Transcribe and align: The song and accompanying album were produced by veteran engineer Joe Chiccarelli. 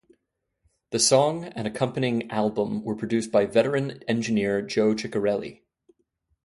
The 0.89 0.97
song 0.97 1.43
and 1.45 1.67
accompanying 1.67 2.31
album 2.31 2.83
were 2.83 2.95
produced 2.95 3.31
by 3.31 3.45
veteran 3.45 4.01
engineer 4.07 4.63
Joe 4.63 4.95
Chiccarelli. 4.95 5.61